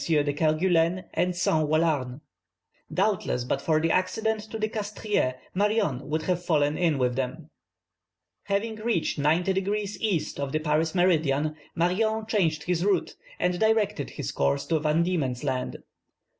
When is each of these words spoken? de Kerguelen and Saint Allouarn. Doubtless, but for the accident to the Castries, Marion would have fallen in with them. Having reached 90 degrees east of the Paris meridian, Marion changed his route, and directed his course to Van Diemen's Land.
de 0.03 0.33
Kerguelen 0.33 1.03
and 1.13 1.35
Saint 1.35 1.69
Allouarn. 1.69 2.21
Doubtless, 2.91 3.43
but 3.43 3.61
for 3.61 3.79
the 3.79 3.91
accident 3.91 4.41
to 4.49 4.57
the 4.57 4.67
Castries, 4.67 5.35
Marion 5.53 6.09
would 6.09 6.23
have 6.23 6.43
fallen 6.43 6.75
in 6.75 6.97
with 6.97 7.15
them. 7.15 7.51
Having 8.45 8.77
reached 8.77 9.19
90 9.19 9.53
degrees 9.53 10.01
east 10.01 10.39
of 10.39 10.53
the 10.53 10.59
Paris 10.59 10.95
meridian, 10.95 11.55
Marion 11.75 12.25
changed 12.25 12.63
his 12.63 12.83
route, 12.83 13.15
and 13.37 13.59
directed 13.59 14.09
his 14.09 14.31
course 14.31 14.65
to 14.65 14.79
Van 14.79 15.03
Diemen's 15.03 15.43
Land. 15.43 15.77